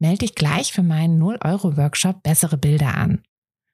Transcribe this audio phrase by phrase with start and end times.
[0.00, 3.22] Melde dich gleich für meinen 0-Euro-Workshop Bessere Bilder an.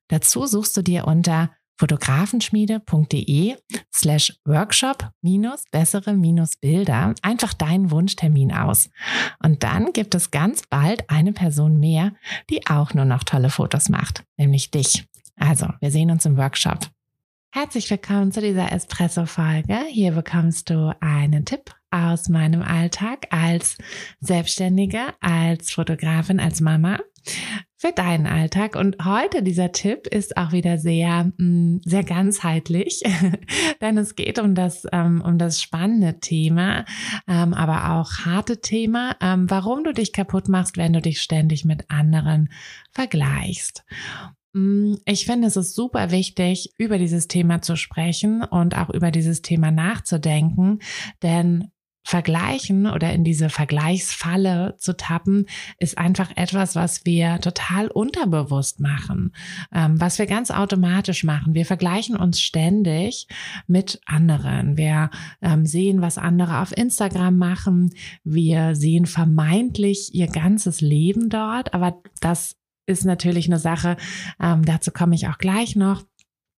[0.08, 3.56] Dazu suchst du dir unter fotografenschmiede.de
[3.94, 8.90] slash workshop minus bessere minus Bilder einfach deinen Wunschtermin aus.
[9.42, 12.12] Und dann gibt es ganz bald eine Person mehr,
[12.50, 15.06] die auch nur noch tolle Fotos macht, nämlich dich.
[15.36, 16.88] Also, wir sehen uns im Workshop.
[17.52, 19.78] Herzlich willkommen zu dieser Espresso-Folge.
[19.88, 21.74] Hier bekommst du einen Tipp
[22.04, 23.78] aus meinem Alltag als
[24.20, 26.98] Selbstständige, als Fotografin, als Mama
[27.76, 28.74] für deinen Alltag.
[28.76, 33.02] Und heute dieser Tipp ist auch wieder sehr, mm, sehr ganzheitlich,
[33.80, 36.84] denn es geht um das, ähm, um das spannende Thema,
[37.28, 41.64] ähm, aber auch harte Thema, ähm, warum du dich kaputt machst, wenn du dich ständig
[41.64, 42.50] mit anderen
[42.92, 43.84] vergleichst.
[44.54, 49.10] Mm, ich finde, es ist super wichtig, über dieses Thema zu sprechen und auch über
[49.10, 50.78] dieses Thema nachzudenken,
[51.22, 51.70] denn
[52.06, 55.46] Vergleichen oder in diese Vergleichsfalle zu tappen,
[55.80, 59.32] ist einfach etwas, was wir total unterbewusst machen,
[59.74, 61.54] ähm, was wir ganz automatisch machen.
[61.54, 63.26] Wir vergleichen uns ständig
[63.66, 64.76] mit anderen.
[64.76, 65.10] Wir
[65.42, 67.90] ähm, sehen, was andere auf Instagram machen.
[68.22, 72.54] Wir sehen vermeintlich ihr ganzes Leben dort, aber das
[72.86, 73.96] ist natürlich eine Sache,
[74.40, 76.04] ähm, dazu komme ich auch gleich noch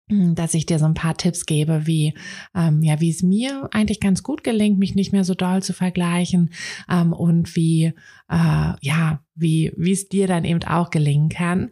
[0.08, 2.14] dass ich dir so ein paar Tipps gebe, wie
[2.54, 5.72] ähm, ja, wie es mir eigentlich ganz gut gelingt, mich nicht mehr so doll zu
[5.72, 6.50] vergleichen
[6.90, 7.92] ähm, und wie
[8.28, 11.70] äh, ja, wie wie es dir dann eben auch gelingen kann.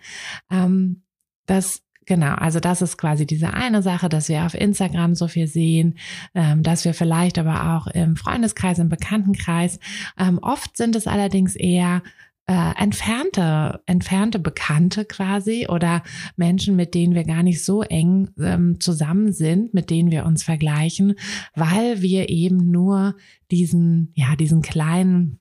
[0.51, 1.03] Ähm,
[1.47, 5.49] das Genau, also das ist quasi diese eine Sache, dass wir auf Instagram so viel
[5.49, 5.99] sehen,
[6.37, 9.81] ähm, dass wir vielleicht aber auch im Freundeskreis, im Bekanntenkreis.
[10.17, 12.03] Ähm, oft sind es allerdings eher
[12.49, 16.03] äh, entfernte, entfernte Bekannte quasi oder
[16.37, 20.45] Menschen, mit denen wir gar nicht so eng ähm, zusammen sind, mit denen wir uns
[20.45, 21.15] vergleichen,
[21.55, 23.17] weil wir eben nur
[23.51, 25.41] diesen, ja, diesen kleinen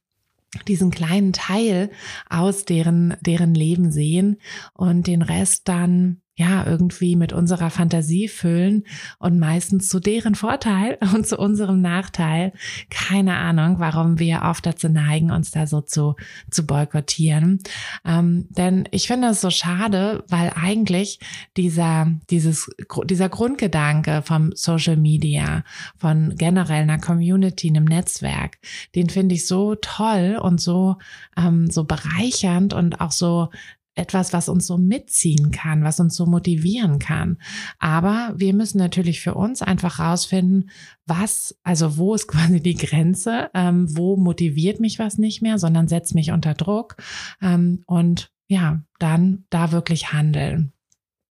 [0.70, 1.90] diesen kleinen Teil
[2.30, 4.38] aus deren, deren Leben sehen
[4.74, 8.84] und den Rest dann ja, irgendwie mit unserer Fantasie füllen
[9.20, 12.52] und meistens zu deren Vorteil und zu unserem Nachteil.
[12.90, 16.16] Keine Ahnung, warum wir oft dazu neigen, uns da so zu,
[16.52, 17.60] zu boykottieren.
[18.04, 21.20] Ähm, denn ich finde es so schade, weil eigentlich
[21.56, 22.70] dieser, dieses,
[23.06, 25.64] dieser Grundgedanke vom Social Media,
[25.98, 28.58] von generell einer Community, einem Netzwerk,
[28.94, 30.98] den finde ich so toll und so,
[31.38, 33.50] ähm, so bereichernd und auch so
[33.96, 37.38] etwas, was uns so mitziehen kann, was uns so motivieren kann.
[37.80, 40.70] Aber wir müssen natürlich für uns einfach rausfinden,
[41.06, 45.88] was, also wo ist quasi die Grenze, ähm, wo motiviert mich was nicht mehr, sondern
[45.88, 46.98] setzt mich unter Druck
[47.42, 50.72] ähm, und ja, dann da wirklich handeln.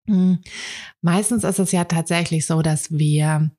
[0.06, 0.38] Hm.
[1.00, 3.50] Meistens ist es ja tatsächlich so, dass wir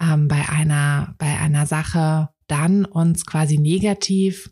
[0.00, 4.50] ähm, bei einer bei einer Sache dann uns quasi negativ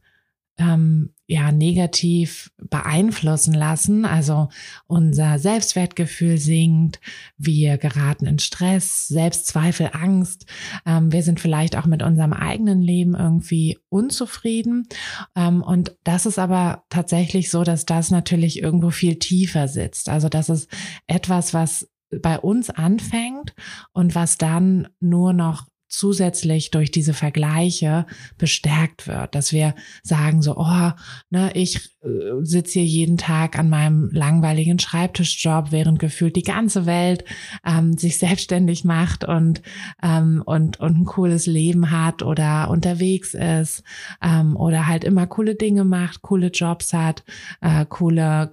[0.58, 4.04] ähm, ja negativ beeinflussen lassen.
[4.04, 4.48] Also
[4.86, 7.00] unser Selbstwertgefühl sinkt,
[7.36, 10.46] wir geraten in Stress, Selbstzweifel, Angst.
[10.86, 14.88] Ähm, wir sind vielleicht auch mit unserem eigenen Leben irgendwie unzufrieden.
[15.36, 20.08] Ähm, und das ist aber tatsächlich so, dass das natürlich irgendwo viel tiefer sitzt.
[20.08, 20.68] Also das ist
[21.06, 23.54] etwas, was bei uns anfängt
[23.92, 28.06] und was dann nur noch zusätzlich durch diese Vergleiche
[28.36, 30.90] bestärkt wird, dass wir sagen so, oh,
[31.30, 32.08] ne, ich äh,
[32.42, 37.24] sitze hier jeden Tag an meinem langweiligen Schreibtischjob, während gefühlt die ganze Welt
[37.66, 39.62] ähm, sich selbstständig macht und
[40.02, 43.82] ähm, und und ein cooles Leben hat oder unterwegs ist
[44.22, 47.24] ähm, oder halt immer coole Dinge macht, coole Jobs hat,
[47.60, 48.50] äh, coole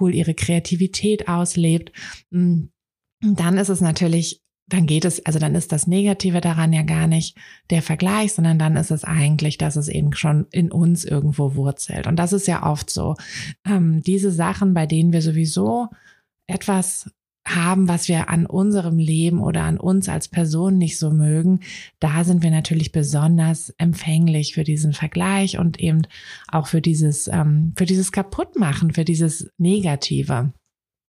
[0.00, 1.92] cool ihre Kreativität auslebt.
[2.30, 2.66] Mm,
[3.20, 7.06] dann ist es natürlich dann geht es, also dann ist das Negative daran ja gar
[7.06, 7.36] nicht
[7.70, 12.06] der Vergleich, sondern dann ist es eigentlich, dass es eben schon in uns irgendwo wurzelt.
[12.06, 13.16] Und das ist ja oft so.
[13.66, 15.88] Ähm, diese Sachen, bei denen wir sowieso
[16.46, 17.10] etwas
[17.46, 21.60] haben, was wir an unserem Leben oder an uns als Person nicht so mögen,
[21.98, 26.02] da sind wir natürlich besonders empfänglich für diesen Vergleich und eben
[26.48, 30.52] auch für dieses, ähm, für dieses Kaputtmachen, für dieses Negative.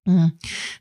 [0.08, 0.32] Mhm.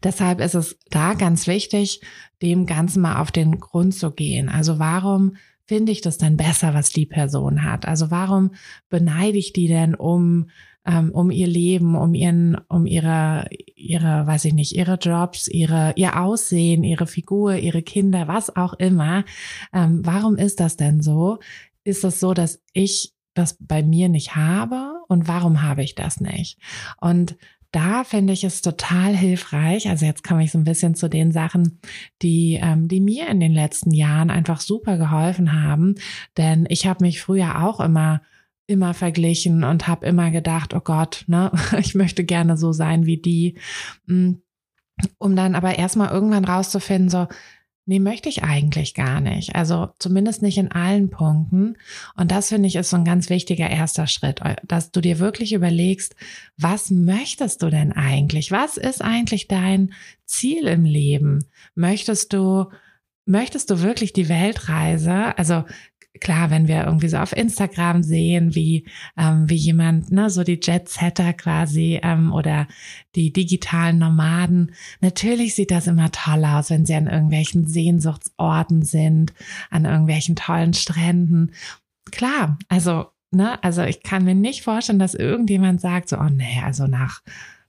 [0.03, 2.01] Deshalb ist es da ganz wichtig,
[2.41, 4.49] dem Ganzen mal auf den Grund zu gehen.
[4.49, 5.37] Also warum
[5.67, 7.87] finde ich das denn besser, was die Person hat?
[7.87, 8.53] Also warum
[8.89, 10.47] beneide ich die denn um
[10.87, 15.93] ähm, um ihr Leben, um ihren, um ihre, ihre, weiß ich nicht, ihre Jobs, ihre,
[15.97, 19.25] ihr Aussehen, ihre Figur, ihre Kinder, was auch immer.
[19.73, 21.39] Ähm, warum ist das denn so?
[21.83, 26.21] Ist es so, dass ich das bei mir nicht habe und warum habe ich das
[26.21, 26.59] nicht?
[27.01, 27.37] Und
[27.73, 29.89] da finde ich es total hilfreich.
[29.89, 31.81] Also jetzt komme ich so ein bisschen zu den Sachen,
[32.23, 35.97] die, ähm, die mir in den letzten Jahren einfach super geholfen haben.
[36.37, 38.23] Denn ich habe mich früher auch immer
[38.69, 43.17] immer verglichen und habe immer gedacht, oh Gott, ne, ich möchte gerne so sein wie
[43.17, 43.59] die.
[44.07, 44.35] Mm,
[45.19, 47.29] um dann aber erstmal irgendwann rauszufinden, so,
[47.89, 49.55] Nee, möchte ich eigentlich gar nicht.
[49.55, 51.77] Also zumindest nicht in allen Punkten.
[52.17, 55.53] Und das finde ich ist so ein ganz wichtiger erster Schritt, dass du dir wirklich
[55.53, 56.17] überlegst,
[56.59, 58.51] was möchtest du denn eigentlich?
[58.51, 59.95] Was ist eigentlich dein
[60.25, 61.47] Ziel im Leben?
[61.77, 62.67] Möchtest du
[63.29, 65.37] Möchtest du wirklich die Weltreise?
[65.37, 65.65] Also
[66.21, 68.87] klar, wenn wir irgendwie so auf Instagram sehen, wie,
[69.17, 72.67] ähm, wie jemand, ne, so die Jet-Setter quasi ähm, oder
[73.15, 79.35] die digitalen Nomaden, natürlich sieht das immer toll aus, wenn sie an irgendwelchen Sehnsuchtsorten sind,
[79.71, 81.53] an irgendwelchen tollen Stränden.
[82.11, 86.61] Klar, also, ne, also ich kann mir nicht vorstellen, dass irgendjemand sagt so, oh nee,
[86.65, 87.23] also nach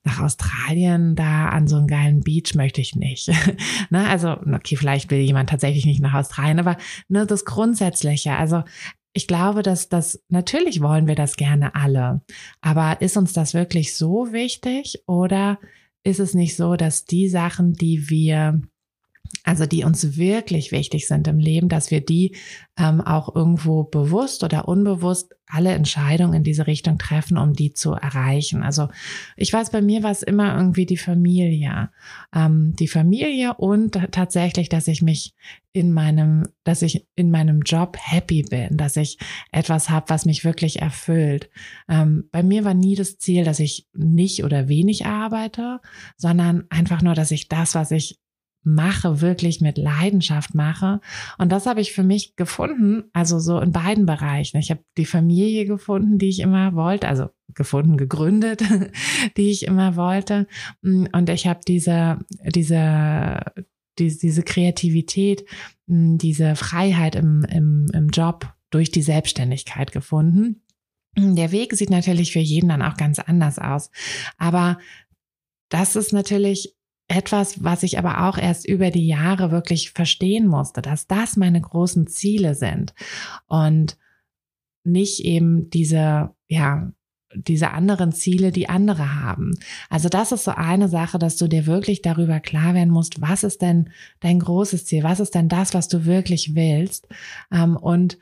[0.03, 3.27] nach Australien da an so einen geilen Beach möchte ich nicht.
[3.89, 6.77] ne, also, okay, vielleicht will jemand tatsächlich nicht nach Australien, aber
[7.07, 8.63] ne, das Grundsätzliche, also
[9.13, 12.21] ich glaube, dass das, natürlich wollen wir das gerne alle,
[12.61, 15.59] aber ist uns das wirklich so wichtig oder
[16.03, 18.61] ist es nicht so, dass die Sachen, die wir
[19.47, 22.35] also die uns wirklich wichtig sind im Leben, dass wir die
[22.77, 27.93] ähm, auch irgendwo bewusst oder unbewusst alle Entscheidungen in diese Richtung treffen, um die zu
[27.93, 28.61] erreichen.
[28.61, 28.89] Also
[29.37, 31.89] ich weiß, bei mir war es immer irgendwie die Familie,
[32.35, 35.33] ähm, die Familie und tatsächlich, dass ich mich
[35.71, 39.17] in meinem, dass ich in meinem Job happy bin, dass ich
[39.53, 41.49] etwas habe, was mich wirklich erfüllt.
[41.87, 45.79] Ähm, bei mir war nie das Ziel, dass ich nicht oder wenig arbeite,
[46.17, 48.19] sondern einfach nur, dass ich das, was ich
[48.67, 50.99] mache, wirklich mit Leidenschaft mache.
[51.37, 54.57] Und das habe ich für mich gefunden, also so in beiden Bereichen.
[54.57, 58.61] Ich habe die Familie gefunden, die ich immer wollte, also gefunden, gegründet,
[59.37, 60.47] die ich immer wollte.
[60.83, 62.19] Und ich habe diese,
[62.53, 63.39] diese,
[63.97, 65.45] diese, diese Kreativität,
[65.85, 70.61] diese Freiheit im, im, im Job durch die Selbstständigkeit gefunden.
[71.15, 73.91] Der Weg sieht natürlich für jeden dann auch ganz anders aus.
[74.37, 74.77] Aber
[75.69, 76.76] das ist natürlich
[77.07, 81.61] etwas, was ich aber auch erst über die Jahre wirklich verstehen musste, dass das meine
[81.61, 82.93] großen Ziele sind
[83.47, 83.97] und
[84.83, 86.91] nicht eben diese, ja,
[87.33, 89.53] diese anderen Ziele, die andere haben.
[89.89, 93.43] Also das ist so eine Sache, dass du dir wirklich darüber klar werden musst, was
[93.43, 93.89] ist denn
[94.21, 95.03] dein großes Ziel?
[95.03, 97.07] Was ist denn das, was du wirklich willst?
[97.51, 98.17] Ähm, und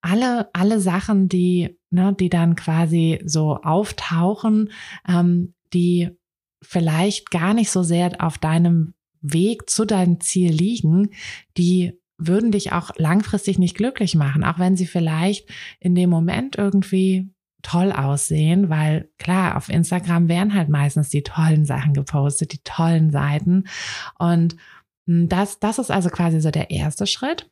[0.00, 4.70] alle, alle Sachen, die, ne, die dann quasi so auftauchen,
[5.06, 6.10] ähm, die
[6.62, 11.10] vielleicht gar nicht so sehr auf deinem Weg zu deinem Ziel liegen,
[11.56, 15.48] die würden dich auch langfristig nicht glücklich machen, auch wenn sie vielleicht
[15.80, 17.30] in dem Moment irgendwie
[17.62, 23.10] toll aussehen, weil klar, auf Instagram werden halt meistens die tollen Sachen gepostet, die tollen
[23.10, 23.64] Seiten.
[24.18, 24.56] Und
[25.06, 27.50] hm, das, das ist also quasi so der erste Schritt.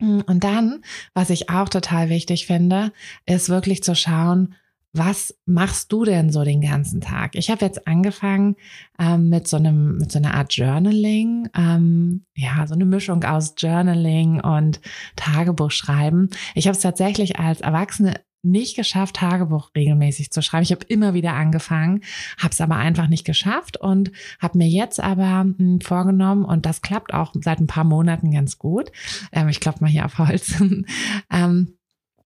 [0.00, 0.82] Hm, und dann,
[1.14, 2.92] was ich auch total wichtig finde,
[3.26, 4.54] ist wirklich zu schauen,
[4.92, 7.34] was machst du denn so den ganzen Tag?
[7.34, 8.56] Ich habe jetzt angefangen
[8.98, 13.54] ähm, mit so einem mit so einer Art Journaling, ähm, ja so eine Mischung aus
[13.56, 14.80] Journaling und
[15.16, 16.30] Tagebuch schreiben.
[16.54, 20.62] Ich habe es tatsächlich als Erwachsene nicht geschafft, Tagebuch regelmäßig zu schreiben.
[20.62, 22.02] Ich habe immer wieder angefangen,
[22.38, 26.64] habe es aber einfach nicht geschafft und habe mir jetzt aber mh, hm, vorgenommen und
[26.64, 28.92] das klappt auch seit ein paar Monaten ganz gut.
[29.32, 30.54] Ähm, ich klopfe mal hier auf Holz.
[31.32, 31.77] ähm,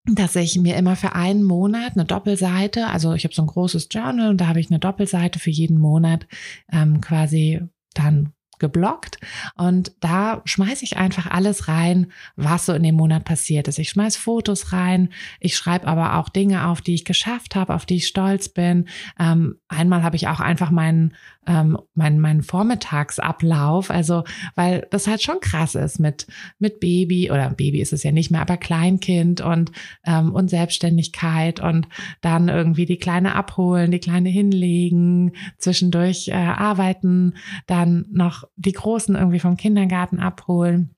[0.06, 3.88] dass ich mir immer für einen Monat eine Doppelseite, also ich habe so ein großes
[3.92, 6.28] Journal und da habe ich eine Doppelseite für jeden Monat
[6.72, 7.62] ähm, quasi
[7.94, 9.20] dann geblockt
[9.58, 13.80] und da schmeiße ich einfach alles rein, was so in dem Monat passiert ist.
[13.80, 15.10] Ich schmeiß Fotos rein,
[15.42, 18.88] ich schreibe aber auch Dinge auf, die ich geschafft habe, auf die ich stolz bin.
[19.20, 21.14] Ähm, einmal habe ich auch einfach meinen
[21.48, 24.24] ähm, meinen mein Vormittagsablauf, also
[24.56, 26.28] weil das halt schon krass ist mit
[26.60, 29.72] mit Baby oder Baby ist es ja nicht mehr, aber Kleinkind und
[30.06, 31.88] ähm, und Selbstständigkeit und
[32.22, 37.34] dann irgendwie die Kleine abholen, die Kleine hinlegen, zwischendurch äh, arbeiten,
[37.66, 40.96] dann noch die Großen irgendwie vom Kindergarten abholen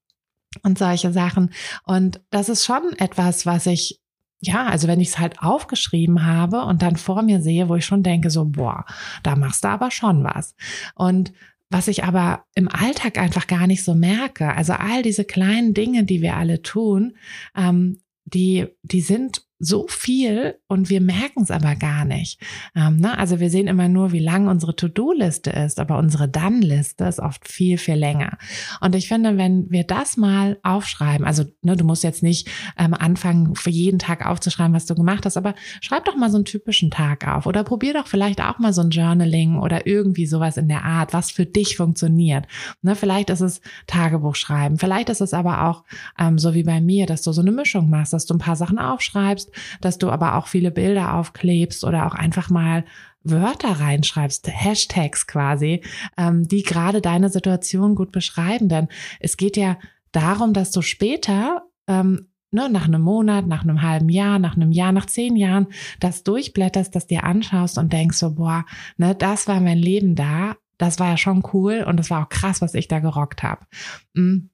[0.62, 1.51] und solche Sachen.
[1.86, 4.00] Und das ist schon etwas, was ich
[4.45, 7.86] ja, also wenn ich es halt aufgeschrieben habe und dann vor mir sehe, wo ich
[7.86, 8.86] schon denke, so, boah,
[9.24, 10.53] da machst du aber schon was.
[10.95, 11.31] Und
[11.69, 16.03] was ich aber im Alltag einfach gar nicht so merke, also all diese kleinen Dinge,
[16.03, 17.15] die wir alle tun,
[17.55, 22.39] ähm, die, die sind so viel und wir merken es aber gar nicht.
[22.75, 23.17] Ähm, ne?
[23.17, 27.48] Also wir sehen immer nur, wie lang unsere To-Do-Liste ist, aber unsere Dann-Liste ist oft
[27.48, 28.38] viel, viel länger.
[28.82, 32.93] Und ich finde, wenn wir das mal aufschreiben, also ne, du musst jetzt nicht ähm,
[32.93, 36.46] anfangen, für jeden Tag aufzuschreiben, was du gemacht hast, aber schreib doch mal so einen
[36.46, 40.58] typischen Tag auf oder probier doch vielleicht auch mal so ein Journaling oder irgendwie sowas
[40.58, 42.48] in der Art, was für dich funktioniert.
[42.82, 45.84] Ne, vielleicht ist es Tagebuch schreiben, vielleicht ist es aber auch
[46.20, 48.55] ähm, so wie bei mir, dass du so eine Mischung machst, dass du ein paar
[48.55, 52.86] Sachen aufschreibst, dass du aber auch viele Bilder aufklebst oder auch einfach mal
[53.24, 55.81] Wörter reinschreibst, Hashtags quasi,
[56.17, 58.67] ähm, die gerade deine Situation gut beschreiben.
[58.67, 59.77] Denn es geht ja
[60.12, 64.72] darum, dass du später ähm, ne, nach einem Monat, nach einem halben Jahr, nach einem
[64.72, 65.67] Jahr, nach zehn Jahren
[66.00, 68.65] das durchblätterst, das dir anschaust und denkst so, boah,
[68.98, 72.29] ne, das war mein Leben da, das war ja schon cool und das war auch
[72.29, 73.65] krass, was ich da gerockt habe.
[74.13, 74.50] Mm.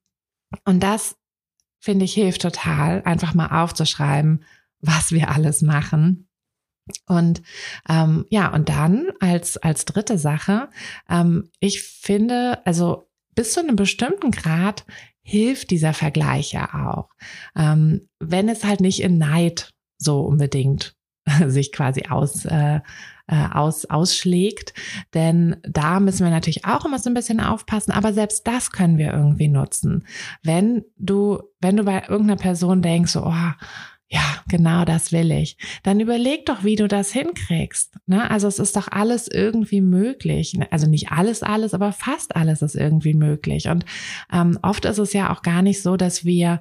[0.66, 1.16] Und das
[1.80, 4.44] finde ich hilft total, einfach mal aufzuschreiben,
[4.82, 6.28] was wir alles machen.
[7.06, 7.42] Und
[7.88, 10.70] ähm, ja, und dann als, als dritte Sache,
[11.10, 14.86] ähm, ich finde, also bis zu einem bestimmten Grad
[15.22, 17.10] hilft dieser Vergleich ja auch.
[17.56, 20.96] Ähm, wenn es halt nicht in Neid so unbedingt
[21.48, 22.80] sich quasi aus, äh,
[23.28, 24.74] äh, aus, ausschlägt.
[25.14, 28.98] Denn da müssen wir natürlich auch immer so ein bisschen aufpassen, aber selbst das können
[28.98, 30.06] wir irgendwie nutzen.
[30.42, 33.52] Wenn du, wenn du bei irgendeiner Person denkst, so, oh,
[34.12, 35.56] ja, genau das will ich.
[35.84, 37.94] Dann überleg doch, wie du das hinkriegst.
[38.08, 38.30] Ne?
[38.32, 40.58] Also es ist doch alles irgendwie möglich.
[40.72, 43.68] Also nicht alles, alles, aber fast alles ist irgendwie möglich.
[43.68, 43.86] Und
[44.34, 46.60] ähm, oft ist es ja auch gar nicht so, dass wir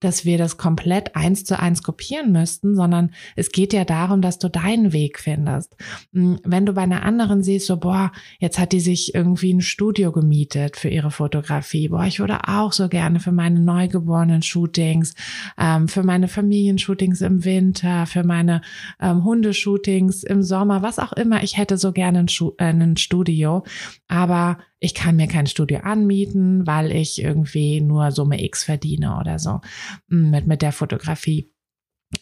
[0.00, 4.38] dass wir das komplett eins zu eins kopieren müssten, sondern es geht ja darum, dass
[4.38, 5.74] du deinen Weg findest.
[6.12, 9.62] Hm, wenn du bei einer anderen siehst, so, boah, jetzt hat die sich irgendwie ein
[9.62, 11.88] Studio gemietet für ihre Fotografie.
[11.88, 15.14] Boah, ich würde auch so gerne für meine neugeborenen Shootings,
[15.58, 18.60] ähm, für meine Familienshootings im Winter, für meine
[19.00, 21.42] ähm, Hundeshootings im Sommer, was auch immer.
[21.42, 23.64] Ich hätte so gerne ein, äh, ein Studio.
[24.08, 29.38] Aber ich kann mir kein Studio anmieten, weil ich irgendwie nur Summe X verdiene oder
[29.38, 29.60] so
[30.08, 31.50] mm, mit, mit der Fotografie.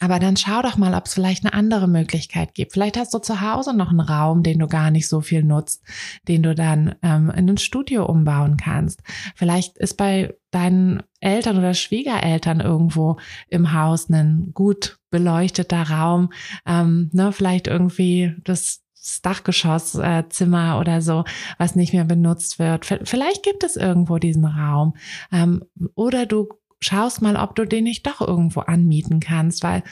[0.00, 2.72] Aber dann schau doch mal, ob es vielleicht eine andere Möglichkeit gibt.
[2.72, 5.84] Vielleicht hast du zu Hause noch einen Raum, den du gar nicht so viel nutzt,
[6.26, 9.02] den du dann ähm, in ein Studio umbauen kannst.
[9.34, 13.18] Vielleicht ist bei deinen Eltern oder Schwiegereltern irgendwo
[13.48, 16.32] im Haus ein gut beleuchteter Raum.
[16.66, 21.24] Ähm, ne, vielleicht irgendwie das das Dachgeschosszimmer oder so,
[21.58, 22.86] was nicht mehr benutzt wird.
[22.86, 24.94] Vielleicht gibt es irgendwo diesen Raum.
[25.30, 25.62] Ähm,
[25.94, 26.48] oder du
[26.80, 29.82] schaust mal, ob du den nicht doch irgendwo anmieten kannst, weil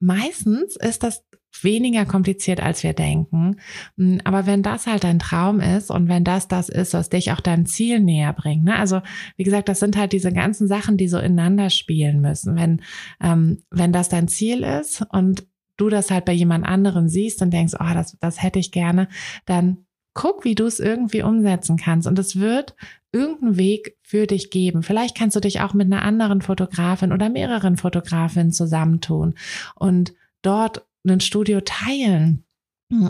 [0.00, 1.24] meistens ist das
[1.62, 3.56] weniger kompliziert, als wir denken.
[3.96, 7.32] Hm, aber wenn das halt dein Traum ist und wenn das das ist, was dich
[7.32, 8.76] auch deinem Ziel näher bringt, ne?
[8.76, 9.00] also
[9.36, 12.54] wie gesagt, das sind halt diese ganzen Sachen, die so ineinander spielen müssen.
[12.54, 12.82] Wenn
[13.22, 15.46] ähm, wenn das dein Ziel ist und
[15.78, 19.08] du das halt bei jemand anderem siehst und denkst, oh, das, das hätte ich gerne,
[19.46, 22.06] dann guck, wie du es irgendwie umsetzen kannst.
[22.06, 22.74] Und es wird
[23.12, 24.82] irgendeinen Weg für dich geben.
[24.82, 29.34] Vielleicht kannst du dich auch mit einer anderen Fotografin oder mehreren Fotografinnen zusammentun
[29.76, 32.44] und dort ein Studio teilen.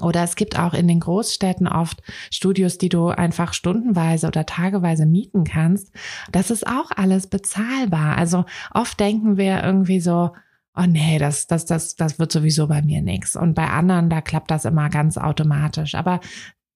[0.02, 5.06] Oder es gibt auch in den Großstädten oft Studios, die du einfach stundenweise oder tageweise
[5.06, 5.94] mieten kannst.
[6.32, 8.18] Das ist auch alles bezahlbar.
[8.18, 10.32] Also oft denken wir irgendwie so,
[10.76, 13.36] oh nee, das, das, das, das wird sowieso bei mir nichts.
[13.36, 15.94] Und bei anderen, da klappt das immer ganz automatisch.
[15.94, 16.20] Aber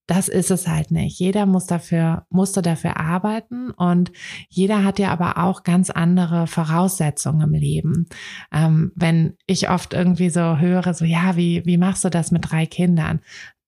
[0.06, 1.18] das ist es halt nicht.
[1.18, 4.12] Jeder muss dafür, musste dafür arbeiten und
[4.48, 8.06] jeder hat ja aber auch ganz andere Voraussetzungen im Leben.
[8.52, 12.50] Ähm, wenn ich oft irgendwie so höre, so ja, wie, wie machst du das mit
[12.50, 13.20] drei Kindern?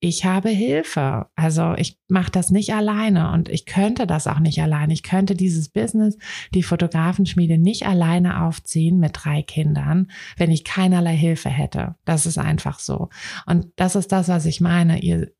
[0.04, 1.28] Ich habe Hilfe.
[1.34, 4.92] Also ich mache das nicht alleine und ich könnte das auch nicht alleine.
[4.92, 6.18] Ich könnte dieses Business,
[6.52, 11.94] die Fotografenschmiede nicht alleine aufziehen mit drei Kindern, wenn ich keinerlei Hilfe hätte.
[12.04, 13.08] Das ist einfach so.
[13.46, 15.00] Und das ist das, was ich meine.
[15.00, 15.32] Ihr,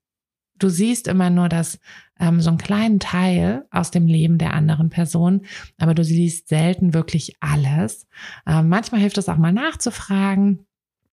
[0.59, 1.79] du siehst immer nur das,
[2.19, 5.43] ähm, so einen kleinen Teil aus dem Leben der anderen Person,
[5.77, 8.07] aber du siehst selten wirklich alles.
[8.47, 10.65] Ähm, manchmal hilft es auch mal nachzufragen.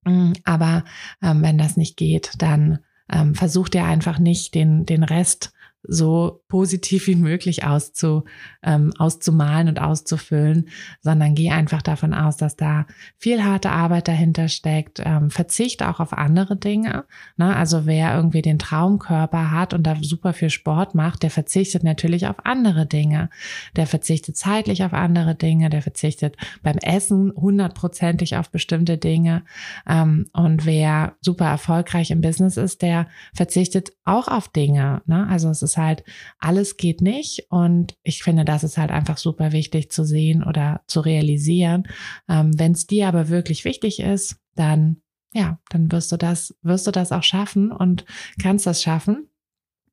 [0.05, 0.83] Mm, aber
[1.23, 2.77] ähm, wenn das nicht geht, dann
[3.11, 8.25] ähm, versuch dir einfach nicht den, den Rest so positiv wie möglich auszu,
[8.63, 10.67] ähm, auszumalen und auszufüllen,
[10.99, 12.87] sondern geh einfach davon aus, dass da
[13.17, 14.99] viel harte Arbeit dahinter steckt.
[15.05, 17.05] Ähm, Verzicht auch auf andere Dinge.
[17.37, 17.55] Ne?
[17.55, 22.25] Also wer irgendwie den Traumkörper hat und da super viel Sport macht, der verzichtet natürlich
[22.25, 23.29] auf andere Dinge.
[23.75, 29.43] Der verzichtet zeitlich auf andere Dinge, der verzichtet beim Essen hundertprozentig auf bestimmte Dinge.
[29.87, 35.03] Ähm, und wer super erfolgreich im Business ist, der verzichtet auch auf Dinge.
[35.05, 35.27] Ne?
[35.29, 36.03] Also es ist halt,
[36.39, 37.45] alles geht nicht.
[37.49, 41.87] Und ich finde, das ist halt einfach super wichtig zu sehen oder zu realisieren.
[42.27, 45.01] Ähm, Wenn es dir aber wirklich wichtig ist, dann
[45.33, 48.05] ja, dann wirst du das, wirst du das auch schaffen und
[48.41, 49.29] kannst das schaffen.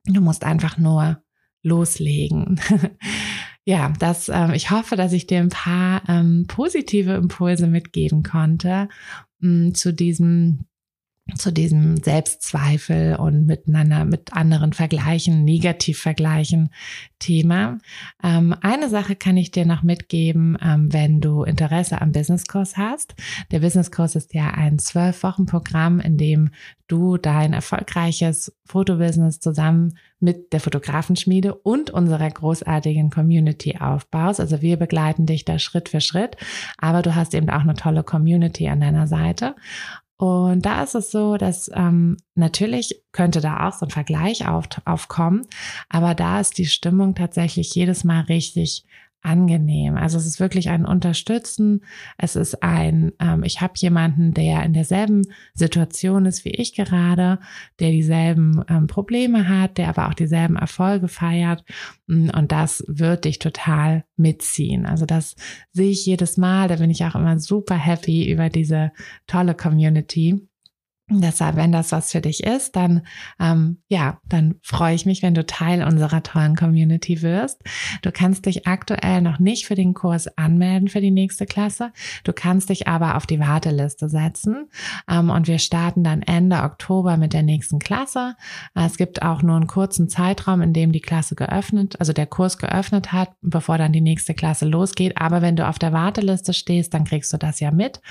[0.05, 1.21] Du musst einfach nur
[1.61, 2.59] loslegen.
[3.65, 8.89] ja, das, ähm, ich hoffe, dass ich dir ein paar ähm, positive Impulse mitgeben konnte
[9.39, 10.65] mh, mm, zu diesem
[11.35, 16.69] zu diesem Selbstzweifel und miteinander mit anderen Vergleichen, Negativvergleichen
[17.19, 17.79] Thema.
[18.23, 23.15] Ähm, eine Sache kann ich dir noch mitgeben, ähm, wenn du Interesse am Businesskurs hast.
[23.51, 26.51] Der Businesskurs ist ja ein zwölf Wochen Programm, in dem
[26.87, 34.39] du dein erfolgreiches Fotobusiness zusammen mit der Fotografenschmiede und unserer großartigen Community aufbaust.
[34.39, 36.37] Also wir begleiten dich da Schritt für Schritt,
[36.77, 39.55] aber du hast eben auch eine tolle Community an deiner Seite.
[40.17, 44.65] Und da ist es so, dass ähm, natürlich könnte da auch so ein Vergleich auf,
[44.85, 45.45] aufkommen,
[45.89, 48.83] aber da ist die Stimmung tatsächlich jedes Mal richtig
[49.27, 49.97] angenehm.
[49.97, 51.83] Also es ist wirklich ein Unterstützen.
[52.17, 57.39] Es ist ein, ähm, ich habe jemanden, der in derselben Situation ist wie ich gerade,
[57.79, 61.63] der dieselben ähm, Probleme hat, der aber auch dieselben Erfolge feiert.
[62.07, 64.85] Mm, und das wird dich total mitziehen.
[64.85, 65.35] Also das
[65.73, 66.69] sehe ich jedes Mal.
[66.69, 68.91] Da bin ich auch immer super happy über diese
[69.27, 70.47] tolle Community.
[71.09, 73.03] Deshalb, wenn das was für dich ist, dann
[73.39, 77.63] ähm, ja, dann freue ich mich, wenn du Teil unserer tollen Community wirst.
[78.01, 81.93] Du kannst dich aktuell noch nicht für den Kurs anmelden für die nächste Klasse.
[82.25, 84.69] Du kannst dich aber auf die Warteliste setzen
[85.09, 88.35] ähm, und wir starten dann Ende Oktober mit der nächsten Klasse.
[88.75, 92.57] Es gibt auch nur einen kurzen Zeitraum, in dem die Klasse geöffnet, also der Kurs
[92.57, 95.13] geöffnet hat, bevor dann die nächste Klasse losgeht.
[95.15, 98.01] Aber wenn du auf der Warteliste stehst, dann kriegst du das ja mit.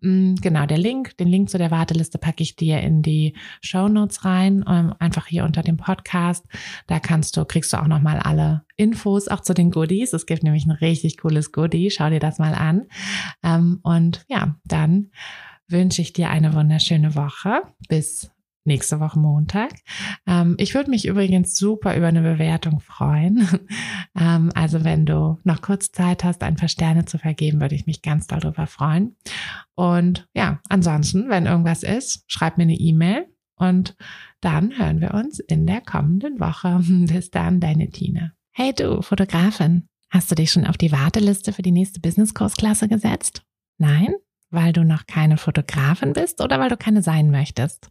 [0.00, 3.34] Mm, genau, der Link, den Link zu der Warteliste packe ich ich dir in die
[3.60, 6.44] Show Notes rein, ähm, einfach hier unter dem Podcast.
[6.86, 10.12] Da kannst du, kriegst du auch nochmal alle Infos, auch zu den Goodies.
[10.12, 11.90] Es gibt nämlich ein richtig cooles Goodie.
[11.90, 12.86] Schau dir das mal an.
[13.42, 15.10] Ähm, und ja, dann
[15.68, 17.62] wünsche ich dir eine wunderschöne Woche.
[17.88, 18.30] Bis
[18.66, 19.72] nächste Woche Montag.
[20.26, 23.48] Ähm, ich würde mich übrigens super über eine Bewertung freuen.
[24.18, 27.86] ähm, also wenn du noch kurz Zeit hast, ein paar Sterne zu vergeben, würde ich
[27.86, 29.16] mich ganz darüber freuen.
[29.74, 33.26] Und ja, ansonsten, wenn irgendwas ist, schreib mir eine E-Mail
[33.56, 33.96] und
[34.40, 36.80] dann hören wir uns in der kommenden Woche.
[37.06, 38.32] Bis dann, deine Tina.
[38.52, 43.42] Hey du, Fotografin, hast du dich schon auf die Warteliste für die nächste Business-Kursklasse gesetzt?
[43.78, 44.14] Nein?
[44.50, 47.90] Weil du noch keine Fotografin bist oder weil du keine sein möchtest?